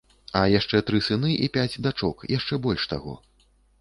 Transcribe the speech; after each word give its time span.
А 0.39 0.39
яшчэ 0.51 0.81
тры 0.87 1.01
сыны 1.07 1.31
і 1.47 1.49
пяць 1.57 1.81
дачок 1.89 2.25
яшчэ 2.37 2.59
больш 2.65 2.89
таго. 2.95 3.13